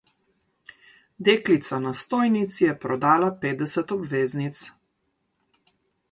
Deklica 1.25 1.77
na 1.83 1.91
stojnici 1.99 2.63
je 2.65 2.73
prodala 2.85 3.29
petdeset 3.43 3.93
obveznic. 3.97 4.63